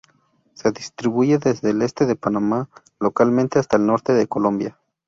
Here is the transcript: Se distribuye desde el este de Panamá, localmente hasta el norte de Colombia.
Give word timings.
Se 0.55 0.71
distribuye 0.71 1.37
desde 1.37 1.69
el 1.69 1.83
este 1.83 2.07
de 2.07 2.15
Panamá, 2.15 2.67
localmente 2.99 3.59
hasta 3.59 3.77
el 3.77 3.85
norte 3.85 4.13
de 4.13 4.25
Colombia. 4.25 4.79